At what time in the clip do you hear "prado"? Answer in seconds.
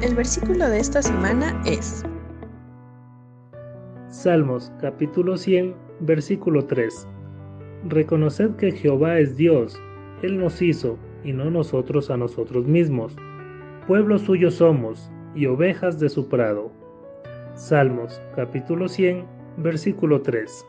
16.28-16.70